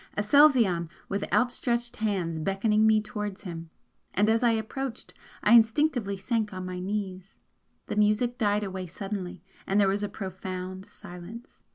Aselzion, 0.17 0.89
with 1.09 1.31
outstretched 1.31 1.97
hands 1.97 2.39
beckoning 2.39 2.87
me 2.87 3.03
towards 3.03 3.41
him 3.41 3.69
and 4.15 4.31
as 4.31 4.41
I 4.41 4.49
approached 4.53 5.13
I 5.43 5.53
instinctively 5.53 6.17
sank 6.17 6.51
on 6.55 6.65
my 6.65 6.79
knees. 6.79 7.35
The 7.85 7.95
music 7.95 8.39
died 8.39 8.63
away 8.63 8.87
suddenly, 8.87 9.43
and 9.67 9.79
there 9.79 9.87
was 9.89 10.01
a 10.01 10.09
profound 10.09 10.87
silence. 10.87 11.59